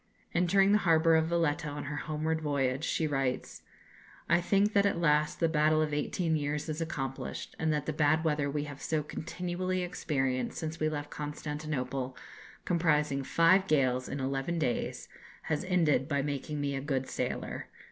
Entering 0.33 0.71
the 0.71 0.79
harbour 0.79 1.15
of 1.15 1.27
Valetta 1.27 1.67
on 1.67 1.83
her 1.83 1.95
homeward 1.97 2.41
voyage, 2.41 2.83
she 2.83 3.05
writes: 3.05 3.61
"I 4.27 4.41
think 4.41 4.73
that 4.73 4.83
at 4.87 4.97
last 4.97 5.39
the 5.39 5.47
battle 5.47 5.79
of 5.79 5.93
eighteen 5.93 6.35
years 6.35 6.67
is 6.69 6.81
accomplished, 6.81 7.55
and 7.59 7.71
that 7.71 7.85
the 7.85 7.93
bad 7.93 8.23
weather 8.23 8.49
we 8.49 8.63
have 8.63 8.81
so 8.81 9.03
continually 9.03 9.83
experienced 9.83 10.57
since 10.57 10.79
we 10.79 10.89
left 10.89 11.11
Constantinople, 11.11 12.17
comprising 12.65 13.21
five 13.23 13.67
gales 13.67 14.09
in 14.09 14.19
eleven 14.19 14.57
days, 14.57 15.07
has 15.43 15.63
ended 15.65 16.07
by 16.07 16.23
making 16.23 16.59
me 16.59 16.73
a 16.75 16.81
good 16.81 17.07
sailor. 17.07 17.67